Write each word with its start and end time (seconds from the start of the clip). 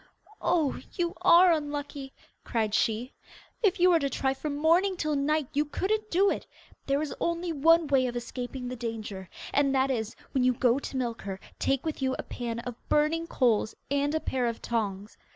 'Oh, 0.41 0.79
you 0.93 1.13
are 1.21 1.51
unlucky,' 1.51 2.11
cried 2.43 2.73
she. 2.73 3.13
'If 3.61 3.79
you 3.79 3.91
were 3.91 3.99
to 3.99 4.09
try 4.09 4.33
from 4.33 4.55
morning 4.55 4.97
till 4.97 5.15
night 5.15 5.47
you 5.53 5.63
couldn't 5.63 6.09
do 6.09 6.31
it. 6.31 6.47
There 6.87 7.03
is 7.03 7.13
only 7.19 7.53
one 7.53 7.85
way 7.85 8.07
of 8.07 8.15
escaping 8.15 8.67
the 8.67 8.75
danger, 8.75 9.29
and 9.53 9.75
that 9.75 9.91
is, 9.91 10.15
when 10.31 10.43
you 10.43 10.53
go 10.53 10.79
to 10.79 10.97
milk 10.97 11.21
her, 11.21 11.39
take 11.59 11.85
with 11.85 12.01
you 12.01 12.15
a 12.17 12.23
pan 12.23 12.57
of 12.61 12.73
burning 12.89 13.27
coals 13.27 13.75
and 13.91 14.15
a 14.15 14.19
pair 14.19 14.47
of 14.47 14.59
tongs. 14.59 15.17